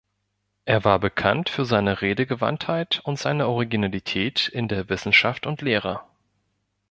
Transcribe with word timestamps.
Er 0.65 0.83
war 0.83 0.97
bekannt 0.97 1.49
für 1.49 1.63
seine 1.63 2.01
Redegewandtheit 2.01 3.01
und 3.03 3.19
seine 3.19 3.45
Originalität 3.47 4.47
in 4.47 4.67
der 4.67 4.89
Wissenschaft 4.89 5.45
und 5.45 5.61
Lehre. 5.61 6.01